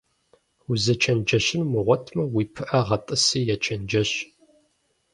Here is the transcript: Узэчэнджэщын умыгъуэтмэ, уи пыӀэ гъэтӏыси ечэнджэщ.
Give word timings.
Узэчэнджэщын 0.71 1.61
умыгъуэтмэ, 1.65 2.23
уи 2.35 2.43
пыӀэ 2.53 2.79
гъэтӏыси 2.87 3.39
ечэнджэщ. 3.55 4.11